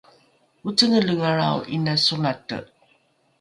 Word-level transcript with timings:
ocengelengalrao 0.67 1.59
’ina 1.73 1.93
solate 2.05 2.57